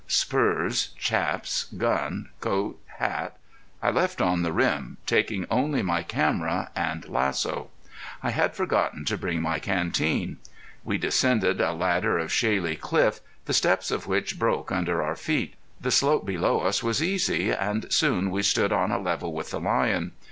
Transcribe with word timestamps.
Spurs, 0.07 0.87
chaps, 0.97 1.65
gun, 1.77 2.29
coat, 2.39 2.81
hat, 2.97 3.37
I 3.83 3.91
left 3.91 4.19
on 4.19 4.41
the 4.41 4.51
rim, 4.51 4.97
taking 5.05 5.45
only 5.51 5.83
my 5.83 6.01
camera 6.01 6.71
and 6.75 7.07
lasso. 7.07 7.69
I 8.23 8.31
had 8.31 8.55
forgotten 8.55 9.05
to 9.05 9.15
bring 9.19 9.43
my 9.43 9.59
canteen. 9.59 10.37
We 10.83 10.97
descended 10.97 11.61
a 11.61 11.73
ladder 11.73 12.17
of 12.17 12.33
shaly 12.33 12.77
cliff, 12.77 13.19
the 13.45 13.53
steps 13.53 13.91
of 13.91 14.07
which 14.07 14.39
broke 14.39 14.71
under 14.71 15.03
our 15.03 15.15
feet. 15.15 15.53
The 15.79 15.91
slope 15.91 16.25
below 16.25 16.61
us 16.61 16.81
was 16.81 17.03
easy, 17.03 17.51
and 17.51 17.93
soon 17.93 18.31
we 18.31 18.41
stood 18.41 18.71
on 18.73 18.89
a 18.91 18.97
level 18.97 19.33
with 19.33 19.51
the 19.51 19.59
lion. 19.59 20.13